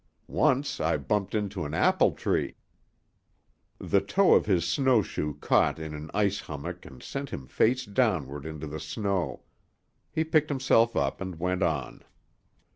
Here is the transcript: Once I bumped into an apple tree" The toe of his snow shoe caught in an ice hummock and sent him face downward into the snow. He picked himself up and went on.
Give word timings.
Once 0.25 0.79
I 0.79 0.97
bumped 0.97 1.35
into 1.35 1.63
an 1.63 1.75
apple 1.75 2.13
tree" 2.13 2.55
The 3.91 4.01
toe 4.01 4.33
of 4.33 4.47
his 4.47 4.67
snow 4.67 5.03
shoe 5.03 5.35
caught 5.39 5.77
in 5.77 5.93
an 5.93 6.09
ice 6.11 6.39
hummock 6.39 6.87
and 6.87 7.03
sent 7.03 7.29
him 7.29 7.45
face 7.45 7.85
downward 7.85 8.43
into 8.47 8.65
the 8.65 8.79
snow. 8.79 9.43
He 10.11 10.23
picked 10.23 10.49
himself 10.49 10.95
up 10.95 11.21
and 11.21 11.39
went 11.39 11.61
on. 11.61 12.01